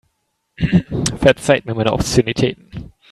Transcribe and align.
Verzeiht 1.17 1.67
mir 1.67 1.75
meine 1.75 1.93
Obszönitäten. 1.93 2.91